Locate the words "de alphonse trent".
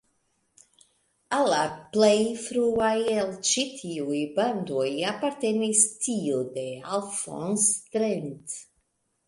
6.59-8.61